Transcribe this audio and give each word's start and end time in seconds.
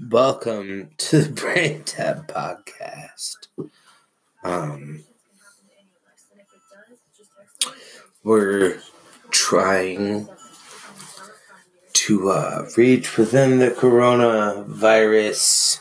Welcome 0.00 0.90
to 0.98 1.22
the 1.22 1.32
Brain 1.32 1.82
Dead 1.84 2.28
Podcast. 2.28 3.48
Um, 4.44 5.02
we're 8.22 8.80
trying 9.32 10.28
to 11.94 12.30
uh, 12.30 12.68
reach 12.76 13.18
within 13.18 13.58
the 13.58 13.70
coronavirus. 13.70 15.80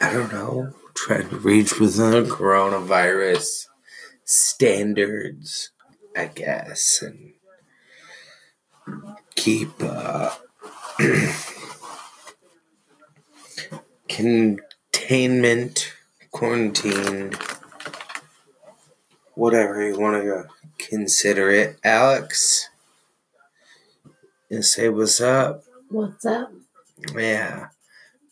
I 0.00 0.12
don't 0.12 0.32
know. 0.32 0.74
Trying 0.94 1.28
to 1.28 1.36
reach 1.36 1.78
within 1.78 2.10
the 2.10 2.28
coronavirus 2.28 3.68
standards, 4.24 5.70
I 6.16 6.26
guess, 6.26 7.00
and 7.02 7.34
keep 9.34 9.70
uh, 9.80 10.30
containment, 14.08 15.92
quarantined, 16.30 17.36
whatever 19.34 19.86
you 19.86 19.98
want 19.98 20.22
to 20.22 20.44
consider 20.78 21.50
it. 21.50 21.78
Alex, 21.84 22.68
and 24.50 24.64
say 24.64 24.88
what's 24.88 25.20
up. 25.20 25.64
What's 25.88 26.24
up? 26.26 26.52
Yeah. 27.16 27.68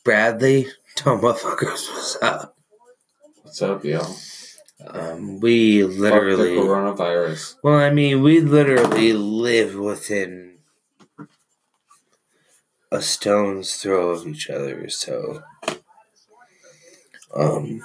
Bradley, 0.04 0.68
tell 0.94 1.18
motherfuckers 1.18 1.88
what's 1.88 2.16
up. 2.22 2.56
What's 3.42 3.60
up, 3.62 3.84
yo? 3.84 4.00
Um, 4.86 5.40
we 5.40 5.84
literally. 5.84 6.56
Fuck 6.56 6.64
the 6.64 6.70
coronavirus. 6.70 7.56
Well, 7.62 7.78
I 7.78 7.90
mean, 7.90 8.22
we 8.22 8.40
literally 8.40 9.12
live 9.12 9.74
within 9.74 10.59
a 12.92 13.02
stone's 13.02 13.76
throw 13.76 14.10
of 14.10 14.26
each 14.26 14.48
other, 14.50 14.88
so. 14.88 15.42
Um. 17.34 17.80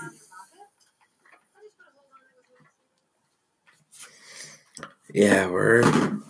Yeah, 5.14 5.48
we're 5.48 6.22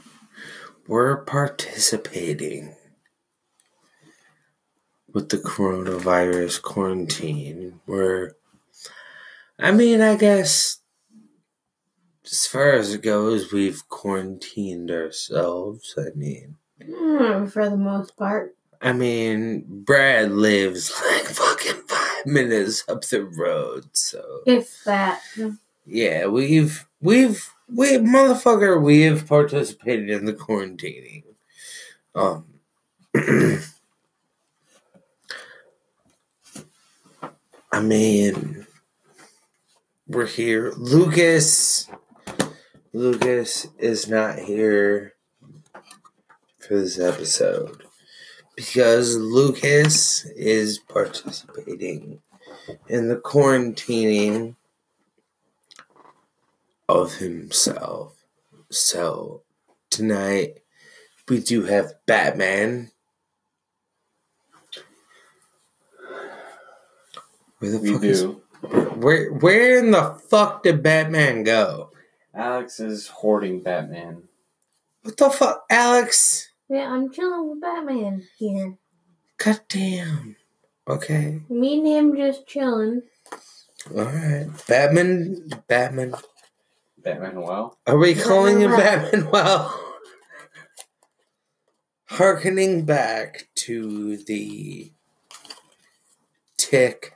we're 0.88 1.23
participating 1.26 2.76
with 5.12 5.30
the 5.30 5.38
coronavirus 5.38 6.62
quarantine. 6.62 7.80
We're 7.88 8.34
I 9.60 9.72
mean, 9.72 10.02
I 10.02 10.16
guess 10.16 10.80
as 12.26 12.45
far 12.48 12.73
as 12.73 12.94
it 12.94 13.02
goes, 13.02 13.52
we've 13.54 13.88
quarantined 13.89 14.92
ourselves. 14.92 15.95
I 15.98 16.10
mean, 16.16 16.58
Mm, 16.82 17.50
for 17.52 17.70
the 17.70 17.78
most 17.78 18.17
part. 18.17 18.55
I 18.81 18.94
mean, 18.94 19.64
Brad 19.68 20.31
lives 20.31 20.92
like 21.12 21.26
fucking 21.26 21.84
five 21.88 22.26
minutes 22.26 22.84
up 22.88 23.02
the 23.04 23.23
road, 23.23 23.86
so 23.94 24.42
If 24.45 24.84
that. 24.86 25.22
yeah, 25.86 26.28
we've 26.28 26.86
we've 27.02 27.50
we 27.67 27.98
motherfucker, 27.98 28.82
we 28.82 29.02
have 29.02 29.28
participated 29.28 30.09
in 30.09 30.26
the 30.26 30.34
quarantining. 30.34 31.23
Um. 32.14 32.45
I 37.72 37.82
mean, 37.82 38.66
we're 40.08 40.28
here. 40.28 40.72
Lucas, 40.78 41.89
Lucas 42.94 43.67
is 43.78 44.08
not 44.08 44.39
here 44.39 45.14
for 46.60 46.80
this 46.80 46.98
episode 47.00 47.84
because 48.56 49.17
Lucas 49.17 50.25
is 50.36 50.80
participating 50.80 52.22
in 52.88 53.10
the 53.10 53.17
quarantining 53.17 54.55
of 56.88 57.16
himself. 57.16 58.23
So 58.70 59.42
tonight 59.89 60.60
we 61.27 61.39
do 61.42 61.64
have 61.64 61.93
Batman. 62.05 62.92
Where 67.60 67.72
the 67.72 67.80
We 67.80 67.93
fuck 67.93 68.04
is 68.04 68.23
where 68.95 69.32
where 69.33 69.80
in 69.80 69.92
the 69.92 70.20
fuck 70.30 70.64
did 70.64 70.83
Batman 70.83 71.43
go? 71.43 71.92
Alex 72.33 72.80
is 72.80 73.08
hoarding 73.08 73.61
Batman. 73.61 74.23
What 75.04 75.17
the 75.17 75.30
fuck, 75.30 75.66
Alex? 75.70 76.49
Yeah, 76.70 76.89
I'm 76.92 77.11
chilling 77.11 77.49
with 77.49 77.61
Batman 77.61 78.23
here. 78.37 78.76
God 79.37 79.59
damn. 79.70 80.36
Okay. 80.87 81.42
Me 81.49 81.77
and 81.77 81.87
him 81.87 82.15
just 82.17 82.48
chilling. 82.48 83.03
Alright. 83.92 84.48
Batman 84.67 85.48
Batman. 85.67 86.15
Batmanuel. 87.04 87.75
Are 87.86 87.98
we 87.98 88.15
calling 88.15 88.61
him 88.61 88.71
Batman 88.71 89.23
Batmanuel? 89.25 89.71
Harkening 92.05 92.86
back 92.86 93.48
to 93.55 94.17
the 94.17 94.92
tick 96.58 97.14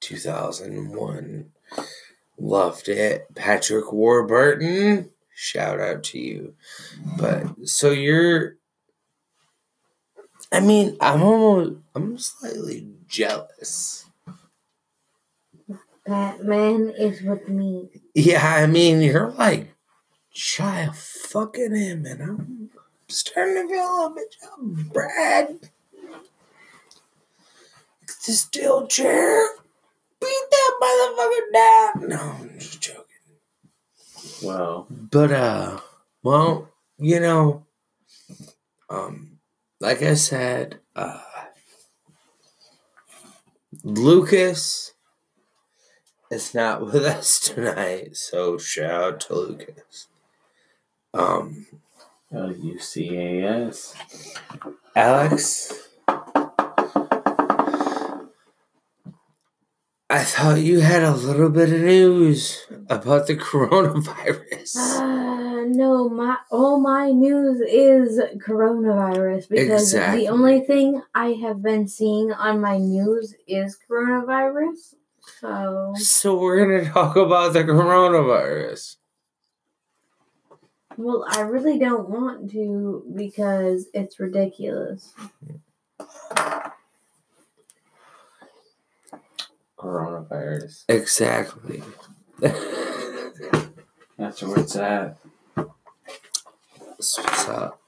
2001. 0.00 1.50
Loved 2.38 2.88
it. 2.88 3.26
Patrick 3.34 3.92
Warburton. 3.92 5.10
Shout 5.34 5.80
out 5.80 6.04
to 6.04 6.18
you. 6.18 6.54
But 7.18 7.68
so 7.68 7.90
you're 7.90 8.56
I 10.52 10.60
mean, 10.60 10.96
I'm 11.00 11.22
almost 11.22 11.80
I'm 11.94 12.16
slightly 12.18 12.86
jealous. 13.08 14.06
Batman 16.06 16.92
is 16.96 17.22
with 17.22 17.48
me. 17.48 17.88
Yeah, 18.14 18.56
I 18.56 18.66
mean, 18.66 19.00
you're 19.00 19.32
like 19.32 19.74
shy 20.32 20.82
of 20.82 20.96
fucking 20.96 21.74
him, 21.74 22.04
and 22.06 22.22
I'm 22.22 22.70
starting 23.08 23.54
to 23.54 23.68
feel 23.68 23.82
a 23.82 23.92
little 23.96 24.14
bit 24.14 24.36
jealous. 24.40 24.82
Brad, 24.92 25.70
the 28.26 28.32
steel 28.32 28.86
chair, 28.86 29.48
beat 30.20 30.46
that 30.50 30.72
motherfucker 30.82 31.52
down. 31.52 32.08
No, 32.08 32.20
I'm 32.20 32.22
just 32.26 32.42
joking. 32.42 32.43
Well, 34.44 34.86
But 34.90 35.32
uh, 35.32 35.80
well, 36.22 36.68
you 36.98 37.18
know, 37.18 37.64
um, 38.90 39.38
like 39.80 40.02
I 40.02 40.14
said, 40.14 40.80
uh, 40.94 41.20
Lucas 43.82 44.92
is 46.30 46.54
not 46.54 46.82
with 46.84 46.96
us 47.06 47.40
tonight, 47.40 48.16
so 48.16 48.58
shout 48.58 48.90
out 48.90 49.20
to 49.20 49.34
Lucas. 49.34 50.08
Um, 51.14 51.66
L 52.30 52.52
U 52.52 52.78
C 52.78 53.16
A 53.16 53.66
S. 53.68 53.94
Alex, 54.94 55.72
I 60.10 60.22
thought 60.22 60.60
you 60.60 60.80
had 60.80 61.02
a 61.02 61.14
little 61.14 61.48
bit 61.48 61.72
of 61.72 61.80
news 61.80 62.66
about 62.90 63.26
the 63.26 63.36
coronavirus. 63.50 64.76
Uh, 64.76 65.64
no, 65.68 66.08
my 66.08 66.36
all 66.50 66.78
my 66.80 67.10
news 67.10 67.60
is 67.60 68.20
coronavirus 68.46 69.48
because 69.48 69.92
Exactly. 69.94 70.20
the 70.20 70.28
only 70.28 70.60
thing 70.60 71.02
I 71.14 71.28
have 71.42 71.62
been 71.62 71.88
seeing 71.88 72.32
on 72.32 72.60
my 72.60 72.78
news 72.78 73.34
is 73.46 73.78
coronavirus. 73.88 74.94
So, 75.40 75.92
So 75.96 76.38
we're 76.38 76.64
gonna 76.66 76.90
talk 76.90 77.16
about 77.16 77.52
the 77.54 77.64
coronavirus. 77.64 78.96
well, 80.96 81.24
I 81.28 81.40
really 81.40 81.78
don't 81.78 82.08
want 82.10 82.50
to 82.52 83.04
because 83.16 83.88
it's 83.94 84.20
ridiculous. 84.20 85.12
Coronavirus. 89.78 90.84
Exactly. 90.88 91.82
That's 94.18 94.42
where 94.42 94.58
it's 94.60 94.76
at. 94.76 95.16
That's 95.56 97.18
what's 97.18 97.48
up. 97.48 97.80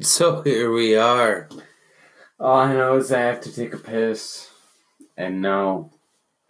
So 0.00 0.42
here 0.42 0.72
we 0.72 0.96
are. 0.96 1.48
All 2.40 2.56
I 2.56 2.72
know 2.72 2.96
is 2.96 3.12
I 3.12 3.20
have 3.20 3.40
to 3.42 3.54
take 3.54 3.72
a 3.74 3.78
piss. 3.78 4.50
And 5.16 5.40
no, 5.40 5.92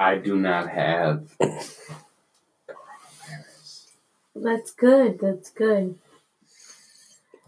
I 0.01 0.17
do 0.17 0.37
not 0.37 0.71
have 0.71 1.37
coronavirus. 2.67 3.91
That's 4.35 4.71
good. 4.71 5.21
That's 5.21 5.51
good. 5.51 5.99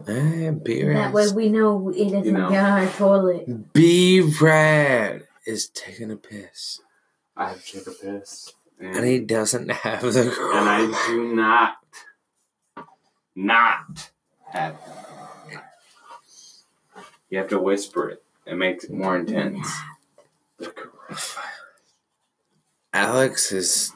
Eh, 0.07 0.51
B 0.51 0.83
That 0.83 1.11
way 1.13 1.27
we 1.35 1.49
know 1.49 1.89
it 1.89 1.97
isn't 1.97 2.25
You 2.25 2.31
know. 2.31 2.49
down 2.49 2.79
our 2.81 2.89
toilet. 2.93 3.73
B 3.73 4.21
Rad 4.41 5.27
is 5.45 5.67
taking 5.69 6.11
a 6.11 6.15
piss. 6.15 6.79
I 7.35 7.49
have 7.49 7.65
to 7.65 7.73
take 7.79 7.87
a 7.87 7.91
piss. 7.91 8.53
And 8.79 9.05
he 9.05 9.19
doesn't 9.19 9.69
have 9.83 10.01
the 10.01 10.21
and 10.53 10.69
I 10.69 11.07
do 11.07 11.35
not, 11.35 11.77
not 13.35 14.11
have 14.51 14.75
it. 15.51 15.59
You 17.29 17.39
have 17.39 17.49
to 17.49 17.59
whisper 17.59 18.09
it. 18.09 18.23
It 18.45 18.55
makes 18.55 18.85
it 18.85 18.91
more 18.91 19.17
intense. 19.17 19.69
The 20.57 20.67
coronavirus. 20.67 21.37
Alex 22.93 23.51
is 23.51 23.91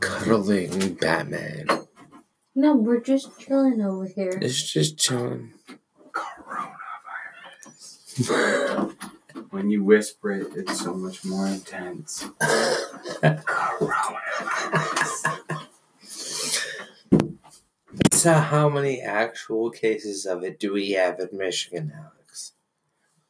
cuddling 0.00 0.94
Batman. 0.94 1.85
No, 2.58 2.74
we're 2.74 3.00
just 3.00 3.38
chilling 3.38 3.82
over 3.82 4.06
here. 4.06 4.38
It's 4.40 4.72
just 4.72 4.98
chilling. 4.98 5.52
Coronavirus. 6.12 8.94
When 9.50 9.68
you 9.68 9.84
whisper 9.84 10.32
it, 10.32 10.46
it's 10.56 10.80
so 10.80 10.94
much 10.94 11.22
more 11.22 11.46
intense. 11.46 12.26
Coronavirus. 13.22 15.40
So, 18.12 18.32
how 18.32 18.68
many 18.68 19.00
actual 19.02 19.70
cases 19.70 20.26
of 20.26 20.42
it 20.42 20.58
do 20.58 20.72
we 20.72 20.90
have 20.92 21.20
in 21.20 21.28
Michigan, 21.32 21.92
Alex? 21.94 22.52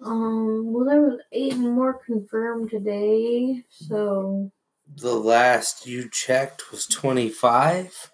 Um, 0.01 0.73
well, 0.73 0.85
there 0.87 1.03
was 1.03 1.19
eight 1.33 1.57
more 1.57 1.93
confirmed 1.95 2.71
today, 2.71 3.65
so 3.69 4.53
The 4.97 5.15
last 5.15 5.87
you 5.87 6.09
checked 6.09 6.71
was 6.71 6.87
25? 6.87 8.11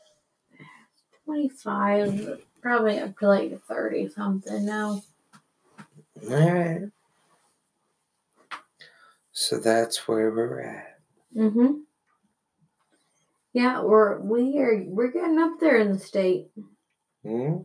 25, 1.24 2.40
probably 2.60 2.98
up 2.98 3.18
to 3.18 3.28
like 3.28 3.62
30 3.64 4.08
something 4.08 4.66
now. 4.66 5.02
Alright. 6.30 6.82
So, 9.32 9.58
that's 9.58 10.06
where 10.06 10.30
we're 10.30 10.60
at. 10.60 10.98
Mm-hmm. 11.36 11.72
Yeah, 13.54 13.82
we're 13.82 14.18
we 14.18 14.58
are 14.58 14.82
we're 14.86 15.10
getting 15.10 15.38
up 15.38 15.60
there 15.60 15.76
in 15.78 15.92
the 15.92 15.98
state. 15.98 16.48
Hmm? 17.22 17.58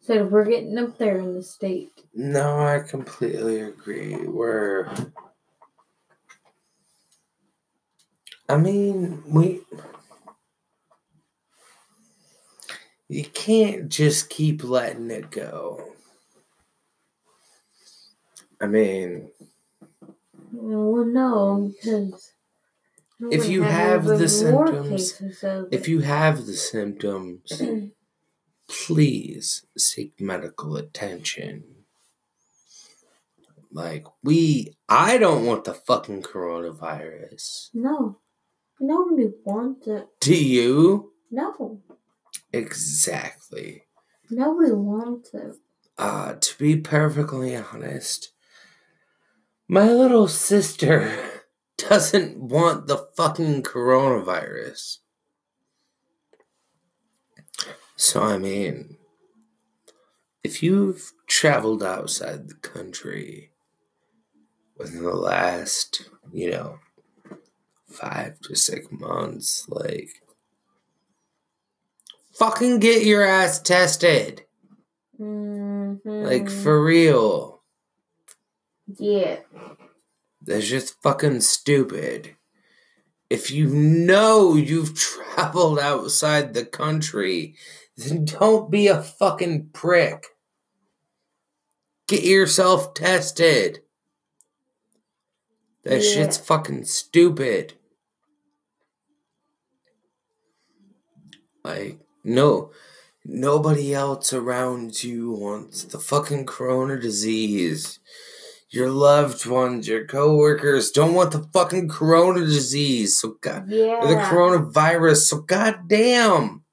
So 0.00 0.24
we're 0.24 0.44
getting 0.44 0.78
up 0.78 0.98
there 0.98 1.18
in 1.18 1.34
the 1.34 1.42
state. 1.42 1.90
No, 2.14 2.60
I 2.60 2.80
completely 2.80 3.60
agree. 3.60 4.16
We're. 4.16 4.88
I 8.48 8.56
mean, 8.56 9.22
we. 9.26 9.62
You 13.08 13.24
can't 13.24 13.88
just 13.90 14.30
keep 14.30 14.64
letting 14.64 15.10
it 15.10 15.30
go. 15.30 15.92
I 18.60 18.66
mean, 18.66 19.30
Well, 20.52 21.04
no, 21.04 21.72
because 21.74 22.32
If 23.30 23.48
you 23.48 23.62
have 23.62 24.04
the 24.06 24.28
symptoms- 24.28 25.20
if 25.70 25.88
you 25.88 26.00
have 26.00 26.46
the 26.46 26.54
symptoms, 26.54 27.60
please 28.68 29.66
seek 29.76 30.20
medical 30.20 30.76
attention. 30.76 31.84
Like, 33.70 34.06
we. 34.22 34.76
I 34.88 35.18
don't 35.18 35.44
want 35.46 35.64
the 35.64 35.74
fucking 35.74 36.22
coronavirus. 36.22 37.70
no, 37.74 38.18
nobody 38.80 39.32
wants 39.44 39.86
it. 39.88 40.08
Do 40.20 40.34
you? 40.36 41.12
No, 41.30 41.80
Exactly. 42.54 43.82
nobody 44.30 44.72
wants 44.72 45.34
it. 45.34 45.56
Uh, 45.98 46.34
to 46.34 46.58
be 46.58 46.76
perfectly 46.76 47.56
honest, 47.56 48.30
my 49.68 49.90
little 49.90 50.28
sister 50.28 51.42
doesn't 51.76 52.38
want 52.38 52.86
the 52.86 53.08
fucking 53.16 53.62
coronavirus. 53.62 54.98
So, 57.96 58.22
I 58.22 58.38
mean, 58.38 58.96
if 60.42 60.62
you've 60.62 61.12
traveled 61.26 61.82
outside 61.82 62.48
the 62.48 62.54
country 62.54 63.50
within 64.76 65.02
the 65.02 65.14
last, 65.14 66.08
you 66.32 66.50
know, 66.50 66.78
five 67.88 68.40
to 68.40 68.56
six 68.56 68.86
months, 68.90 69.68
like, 69.68 70.10
fucking 72.38 72.78
get 72.80 73.04
your 73.04 73.22
ass 73.22 73.60
tested. 73.60 74.42
Mm-hmm. 75.20 76.08
Like, 76.08 76.50
for 76.50 76.82
real. 76.84 77.62
yeah, 78.98 79.36
That's 80.42 80.66
just 80.66 81.00
fucking 81.02 81.40
stupid. 81.40 82.36
If 83.30 83.50
you 83.50 83.66
know 83.68 84.54
you've 84.54 84.94
traveled 84.98 85.78
outside 85.78 86.52
the 86.54 86.64
country, 86.64 87.56
then 87.96 88.24
don't 88.26 88.70
be 88.70 88.88
a 88.88 89.02
fucking 89.02 89.70
prick. 89.72 90.26
Get 92.08 92.22
yourself 92.24 92.92
tested. 92.94 93.80
That 95.84 96.02
Yeah. 96.02 96.10
shit's 96.10 96.36
fucking 96.36 96.84
stupid. 96.84 97.74
Like, 101.64 101.98
no, 102.24 102.70
nobody 103.24 103.94
else 103.94 104.32
around 104.32 105.04
you 105.04 105.32
wants 105.32 105.84
the 105.84 105.98
fucking 105.98 106.46
corona 106.46 106.98
disease. 106.98 108.00
Your 108.70 108.90
loved 108.90 109.46
ones, 109.46 109.86
your 109.86 110.04
coworkers 110.04 110.90
don't 110.90 111.14
want 111.14 111.30
the 111.30 111.46
fucking 111.52 111.88
corona 111.88 112.40
disease. 112.40 113.18
So 113.18 113.36
god 113.40 113.68
yeah. 113.68 114.00
or 114.00 114.08
the 114.08 114.16
coronavirus. 114.16 115.28
So 115.28 115.42
goddamn. 115.42 116.64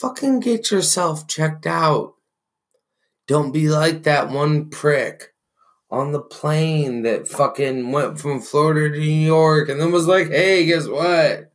Fucking 0.00 0.40
get 0.40 0.70
yourself 0.70 1.28
checked 1.28 1.66
out. 1.66 2.14
Don't 3.28 3.52
be 3.52 3.68
like 3.68 4.04
that 4.04 4.30
one 4.30 4.70
prick 4.70 5.34
on 5.90 6.12
the 6.12 6.20
plane 6.20 7.02
that 7.02 7.28
fucking 7.28 7.92
went 7.92 8.18
from 8.18 8.40
Florida 8.40 8.90
to 8.90 8.98
New 8.98 9.06
York 9.06 9.68
and 9.68 9.80
then 9.80 9.92
was 9.92 10.06
like, 10.06 10.28
hey, 10.28 10.66
guess 10.66 10.88
what? 10.88 11.47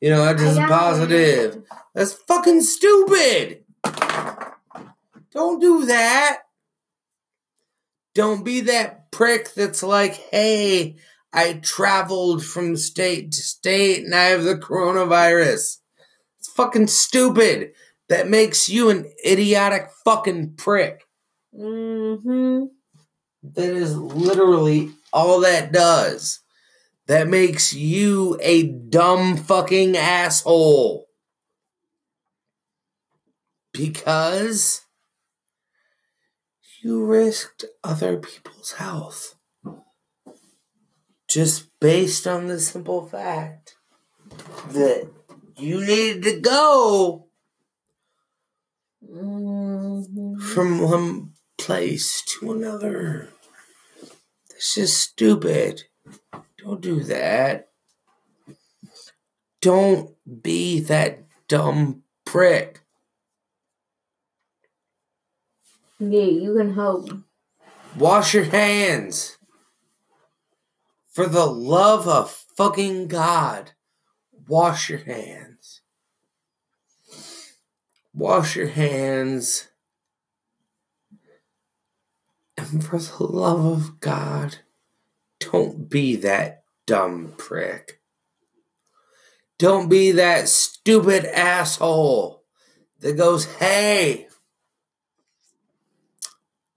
You 0.00 0.10
know, 0.10 0.24
that 0.24 0.36
is 0.36 0.56
just 0.56 0.68
positive. 0.68 1.62
That's 1.94 2.12
fucking 2.12 2.62
stupid. 2.62 3.64
Don't 5.32 5.60
do 5.60 5.86
that. 5.86 6.38
Don't 8.14 8.44
be 8.44 8.60
that 8.62 9.10
prick 9.10 9.54
that's 9.54 9.82
like, 9.82 10.14
hey, 10.14 10.96
I 11.32 11.54
traveled 11.54 12.44
from 12.44 12.76
state 12.76 13.32
to 13.32 13.40
state 13.40 14.04
and 14.04 14.14
I 14.14 14.24
have 14.24 14.44
the 14.44 14.56
coronavirus. 14.56 15.78
It's 16.38 16.48
fucking 16.56 16.86
stupid. 16.86 17.72
That 18.08 18.28
makes 18.28 18.68
you 18.68 18.88
an 18.90 19.10
idiotic 19.26 19.90
fucking 20.04 20.54
prick. 20.54 21.02
Mm-hmm. 21.54 22.64
That 23.42 23.70
is 23.70 23.96
literally 23.96 24.90
all 25.12 25.40
that 25.40 25.72
does. 25.72 26.40
That 27.08 27.26
makes 27.26 27.72
you 27.72 28.38
a 28.42 28.64
dumb 28.64 29.38
fucking 29.38 29.96
asshole. 29.96 31.06
Because 33.72 34.82
you 36.82 37.04
risked 37.04 37.64
other 37.82 38.18
people's 38.18 38.72
health. 38.72 39.36
Just 41.28 41.68
based 41.80 42.26
on 42.26 42.46
the 42.46 42.60
simple 42.60 43.06
fact 43.06 43.76
that 44.70 45.10
you 45.56 45.80
needed 45.80 46.22
to 46.24 46.40
go 46.40 47.24
Mm-hmm. 49.10 50.38
from 50.40 50.80
one 50.82 51.30
place 51.56 52.22
to 52.22 52.52
another. 52.52 53.30
That's 54.50 54.74
just 54.74 54.98
stupid. 54.98 55.84
Don't 56.58 56.80
do 56.80 57.00
that. 57.04 57.68
Don't 59.60 60.14
be 60.42 60.80
that 60.80 61.24
dumb 61.48 62.02
prick. 62.24 62.80
Yeah, 65.98 66.22
you 66.22 66.54
can 66.56 66.74
help. 66.74 67.10
Wash 67.96 68.34
your 68.34 68.44
hands. 68.44 69.38
For 71.08 71.26
the 71.26 71.46
love 71.46 72.06
of 72.06 72.30
fucking 72.30 73.08
God, 73.08 73.72
wash 74.46 74.88
your 74.88 75.00
hands. 75.00 75.80
Wash 78.14 78.54
your 78.54 78.68
hands. 78.68 79.68
And 82.56 82.84
for 82.84 82.98
the 82.98 83.24
love 83.24 83.64
of 83.64 84.00
God, 84.00 84.58
don't 85.40 85.88
be 85.88 86.16
that 86.16 86.64
dumb 86.86 87.34
prick. 87.36 88.00
Don't 89.58 89.88
be 89.88 90.12
that 90.12 90.48
stupid 90.48 91.24
asshole 91.24 92.44
that 93.00 93.16
goes, 93.16 93.44
hey, 93.56 94.28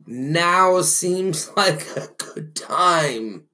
now 0.06 0.82
seems 0.82 1.50
like 1.56 1.86
a 1.96 2.10
good 2.18 2.56
time 2.56 3.46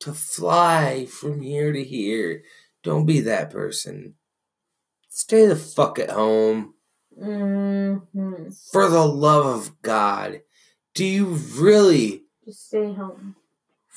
to 0.00 0.12
fly 0.12 1.06
from 1.06 1.40
here 1.40 1.72
to 1.72 1.84
here. 1.84 2.42
Don't 2.82 3.06
be 3.06 3.20
that 3.20 3.50
person. 3.50 4.14
Stay 5.08 5.46
the 5.46 5.56
fuck 5.56 5.98
at 5.98 6.10
home. 6.10 6.74
Mm-hmm. 7.18 8.48
For 8.72 8.88
the 8.88 9.06
love 9.06 9.46
of 9.46 9.82
God. 9.82 10.40
Do 10.94 11.04
you 11.04 11.26
really, 11.26 12.24
Just 12.44 12.68
stay 12.68 12.92
home. 12.92 13.36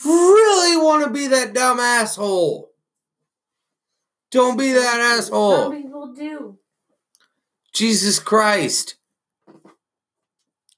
Really 0.05 0.77
want 0.77 1.03
to 1.05 1.09
be 1.09 1.27
that 1.27 1.53
dumb 1.53 1.79
asshole? 1.79 2.71
Don't 4.31 4.57
be 4.57 4.71
that 4.73 4.99
asshole. 4.99 5.57
Some 5.57 5.81
people 5.81 6.13
do. 6.13 6.57
Jesus 7.73 8.19
Christ. 8.19 8.95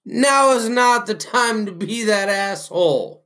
Now 0.06 0.52
is 0.52 0.70
not 0.70 1.06
the 1.06 1.16
time 1.16 1.66
to 1.66 1.72
be 1.72 2.04
that 2.06 2.30
asshole. 2.30 3.26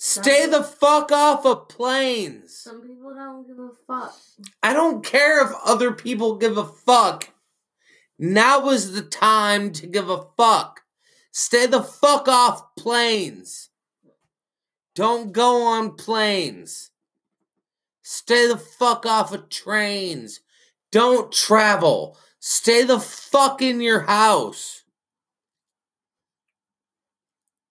Stay 0.00 0.46
the 0.46 0.62
fuck 0.62 1.12
off 1.12 1.44
of 1.44 1.68
planes. 1.68 2.56
Some 2.56 2.80
people 2.80 3.14
don't 3.14 3.46
give 3.46 3.58
a 3.58 3.70
fuck. 3.86 4.16
I 4.62 4.72
don't 4.72 5.04
care 5.04 5.44
if 5.44 5.52
other 5.64 5.92
people 5.92 6.36
give 6.36 6.56
a 6.56 6.64
fuck. 6.64 7.28
Now 8.18 8.70
is 8.70 8.92
the 8.92 9.02
time 9.02 9.70
to 9.72 9.86
give 9.86 10.10
a 10.10 10.26
fuck. 10.36 10.80
Stay 11.30 11.66
the 11.66 11.82
fuck 11.82 12.26
off 12.26 12.74
planes. 12.76 13.70
Don't 14.94 15.30
go 15.32 15.62
on 15.62 15.94
planes. 15.94 16.90
Stay 18.02 18.48
the 18.48 18.58
fuck 18.58 19.06
off 19.06 19.32
of 19.32 19.48
trains. 19.48 20.40
Don't 20.90 21.30
travel. 21.30 22.18
Stay 22.40 22.82
the 22.82 22.98
fuck 22.98 23.62
in 23.62 23.80
your 23.80 24.00
house. 24.00 24.82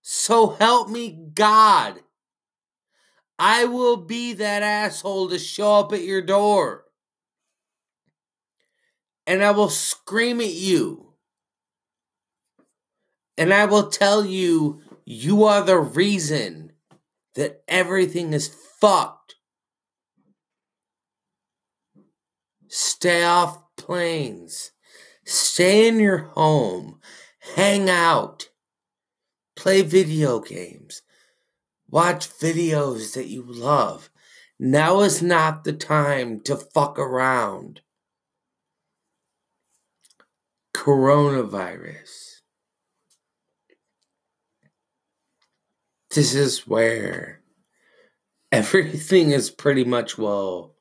So 0.01 0.51
help 0.51 0.89
me 0.89 1.27
God. 1.33 2.01
I 3.37 3.65
will 3.65 3.97
be 3.97 4.33
that 4.33 4.63
asshole 4.63 5.29
to 5.29 5.39
show 5.39 5.79
up 5.79 5.91
at 5.91 6.03
your 6.03 6.21
door. 6.21 6.86
And 9.27 9.43
I 9.43 9.51
will 9.51 9.69
scream 9.69 10.41
at 10.41 10.53
you. 10.53 11.13
And 13.37 13.53
I 13.53 13.65
will 13.65 13.89
tell 13.89 14.25
you, 14.25 14.81
you 15.05 15.43
are 15.43 15.61
the 15.61 15.77
reason 15.77 16.71
that 17.35 17.61
everything 17.67 18.33
is 18.33 18.47
fucked. 18.47 19.35
Stay 22.67 23.23
off 23.23 23.61
planes. 23.75 24.71
Stay 25.23 25.87
in 25.87 25.99
your 25.99 26.29
home. 26.33 26.99
Hang 27.55 27.89
out. 27.89 28.49
Play 29.55 29.81
video 29.81 30.39
games. 30.39 31.01
Watch 31.89 32.29
videos 32.29 33.13
that 33.13 33.27
you 33.27 33.43
love. 33.45 34.09
Now 34.59 35.01
is 35.01 35.21
not 35.21 35.63
the 35.63 35.73
time 35.73 36.39
to 36.41 36.55
fuck 36.55 36.97
around. 36.97 37.81
Coronavirus. 40.77 42.41
This 46.13 46.35
is 46.35 46.67
where 46.67 47.41
everything 48.51 49.31
is 49.31 49.49
pretty 49.49 49.83
much 49.83 50.19
well 50.19 50.75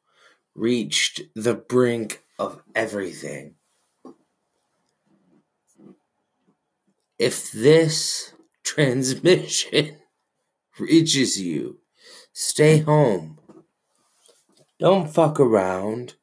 reached 0.55 1.23
the 1.35 1.55
brink 1.55 2.23
of 2.39 2.63
everything. 2.75 3.55
If 7.19 7.51
this 7.53 8.35
transmission 8.65 9.97
reaches 10.79 11.41
you, 11.41 11.79
stay 12.35 12.79
home. 12.81 13.39
Don't 14.79 15.09
fuck 15.09 15.41
around. 15.41 16.17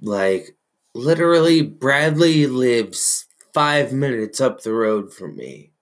Like, 0.00 0.57
literally, 0.98 1.62
Bradley 1.62 2.46
lives 2.46 3.26
five 3.54 3.92
minutes 3.92 4.40
up 4.40 4.62
the 4.62 4.72
road 4.72 5.12
from 5.12 5.36
me. 5.36 5.72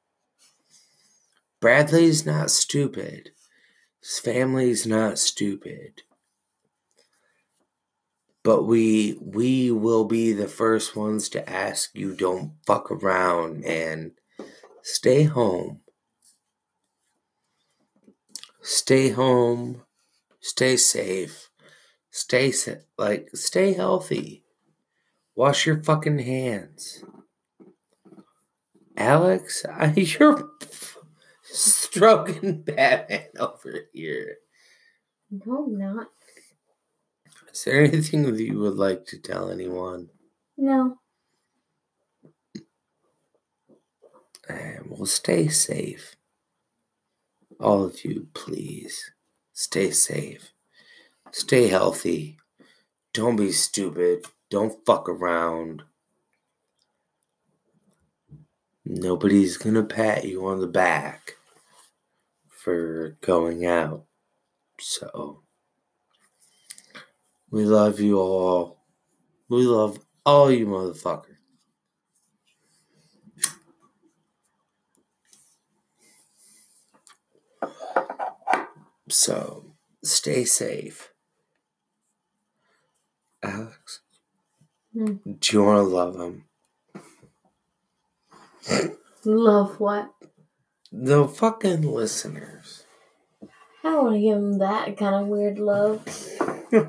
Bradley's 1.61 2.27
not 2.27 2.51
stupid. 2.51 3.31
His 4.01 4.19
family's 4.19 4.87
not 4.87 5.19
stupid. 5.19 6.03
But 8.45 8.63
we 8.65 9.19
we 9.21 9.73
will 9.73 10.05
be 10.05 10.33
the 10.33 10.47
first 10.47 10.95
ones 10.95 11.29
to 11.31 11.49
ask 11.51 11.91
you 11.95 12.15
don't 12.15 12.53
fuck 12.65 12.93
around 12.93 13.65
and 13.65 14.13
stay 14.83 15.25
home. 15.25 15.81
Stay 18.63 19.09
home. 19.09 19.83
Stay 20.41 20.77
safe. 20.77 21.51
Stay 22.11 22.53
like 22.97 23.31
stay 23.35 23.73
healthy. 23.73 24.46
Wash 25.37 25.66
your 25.66 25.83
fucking 25.83 26.21
hands. 26.21 27.05
Alex, 28.97 29.66
I, 29.71 29.93
you're 29.97 30.49
stroking 31.43 32.62
Batman 32.66 33.26
over 33.38 33.81
here. 33.93 34.37
No, 35.31 35.66
I'm 35.66 35.78
not. 35.78 36.09
Is 37.52 37.64
there 37.64 37.85
anything 37.85 38.23
that 38.23 38.43
you 38.43 38.59
would 38.61 38.76
like 38.76 39.05
to 39.07 39.19
tell 39.19 39.50
anyone? 39.50 40.09
No. 40.57 40.97
And 44.49 44.87
well, 44.88 45.07
stay 45.07 45.49
safe. 45.49 46.16
All 47.61 47.85
of 47.85 48.05
you, 48.05 48.28
please. 48.33 49.11
Stay 49.52 49.90
safe. 49.90 50.52
Stay 51.33 51.69
healthy. 51.69 52.38
Don't 53.12 53.37
be 53.37 53.52
stupid. 53.52 54.25
Don't 54.49 54.85
fuck 54.87 55.09
around. 55.09 55.83
Nobody's 58.85 59.57
gonna 59.57 59.83
pat 59.83 60.25
you 60.25 60.47
on 60.47 60.61
the 60.61 60.69
back 60.69 61.37
for 62.49 63.17
going 63.21 63.67
out. 63.67 64.05
So, 64.81 65.43
we 67.50 67.65
love 67.65 67.99
you 67.99 68.19
all. 68.19 68.85
We 69.49 69.65
love 69.65 69.99
all 70.25 70.50
you 70.50 70.67
motherfuckers. 70.67 71.37
So, 79.09 79.76
stay 80.03 80.45
safe. 80.45 81.12
Alex, 83.43 84.00
Do 84.97 85.57
you 85.57 85.62
want 85.62 85.79
to 85.79 85.83
love 85.83 86.17
him? 86.17 86.45
Love 89.25 89.79
what? 89.79 90.12
The 90.91 91.29
fucking 91.29 91.83
listeners. 91.83 92.85
I 93.43 93.91
don't 93.91 94.05
want 94.05 94.15
to 94.17 94.21
give 94.21 94.37
him 94.37 94.59
that 94.59 94.97
kind 94.97 95.15
of 95.15 95.26
weird 95.26 95.59
love. 95.59 96.07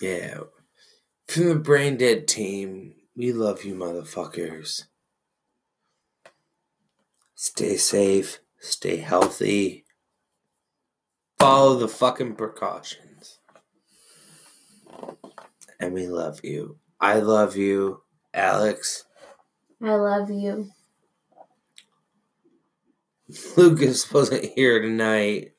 Yeah. 0.00 0.40
From 1.26 1.48
the 1.48 1.54
Brain 1.56 1.96
Dead 1.96 2.28
team, 2.28 2.94
we 3.16 3.32
love 3.32 3.64
you 3.64 3.74
motherfuckers. 3.74 4.84
Stay 7.34 7.76
safe, 7.76 8.40
stay 8.58 8.98
healthy. 8.98 9.84
Follow 11.38 11.76
the 11.76 11.88
fucking 11.88 12.34
precautions. 12.36 13.15
And 15.80 15.92
we 15.92 16.06
love 16.06 16.40
you. 16.42 16.78
I 17.00 17.18
love 17.18 17.56
you, 17.56 18.02
Alex. 18.32 19.04
I 19.82 19.94
love 19.94 20.30
you. 20.30 20.70
Lucas 23.56 24.10
wasn't 24.12 24.44
here 24.54 24.80
tonight, 24.80 25.52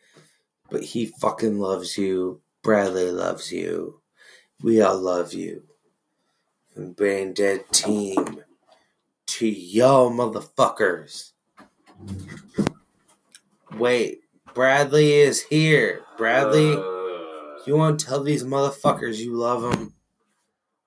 but 0.69 0.83
he 0.83 1.05
fucking 1.05 1.59
loves 1.59 1.97
you. 1.97 2.41
Bradley 2.63 3.11
loves 3.11 3.51
you. 3.51 4.01
We 4.63 4.81
all 4.81 4.97
love 4.97 5.33
you. 5.33 5.63
From 6.73 6.93
Brain 6.93 7.33
Dead 7.33 7.65
Team 7.71 8.41
to 9.27 9.47
y'all 9.47 10.09
motherfuckers. 10.11 11.31
Wait, 13.77 14.21
Bradley 14.53 15.13
is 15.13 15.43
here. 15.43 16.01
Bradley, 16.17 16.73
Uh, 16.75 17.59
you 17.65 17.75
want 17.75 17.99
to 17.99 18.05
tell 18.05 18.23
these 18.23 18.43
motherfuckers 18.43 19.17
you 19.17 19.35
love 19.35 19.61
them? 19.61 19.93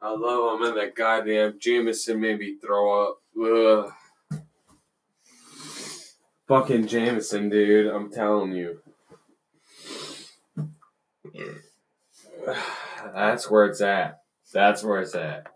I 0.03 0.11
love 0.13 0.61
him 0.61 0.67
and 0.69 0.77
that 0.79 0.95
goddamn 0.95 1.59
Jameson 1.59 2.21
made 2.21 2.39
me 2.39 2.57
throw 2.57 3.11
up. 3.11 3.19
Ugh. 3.43 3.93
Fucking 6.49 6.87
Jameson, 6.87 7.49
dude. 7.49 7.93
I'm 7.95 8.11
telling 8.11 8.53
you. 8.53 8.81
That's 13.15 13.51
where 13.51 13.67
it's 13.67 13.81
at. 13.81 14.21
That's 14.53 14.83
where 14.83 15.01
it's 15.01 15.15
at. 15.15 15.47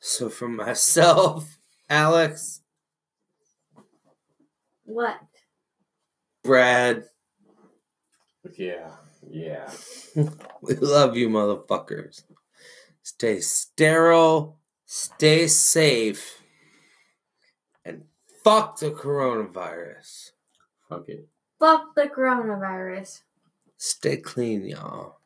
So 0.00 0.28
for 0.28 0.48
myself, 0.48 1.58
Alex, 1.88 2.62
What? 4.84 5.18
Brad, 6.42 7.04
Yeah, 8.58 8.90
yeah. 9.30 9.70
we 10.60 10.74
love 10.74 11.16
you, 11.16 11.28
motherfuckers. 11.30 12.22
Stay 13.04 13.38
sterile, 13.40 14.58
stay 14.86 15.46
safe, 15.46 16.42
and 17.84 18.04
fuck 18.42 18.78
the 18.78 18.92
coronavirus. 18.92 20.30
Fuck 20.88 21.10
it. 21.10 21.28
Fuck 21.60 21.94
the 21.94 22.06
coronavirus. 22.06 23.20
Stay 23.76 24.16
clean, 24.16 24.64
y'all. 24.64 25.18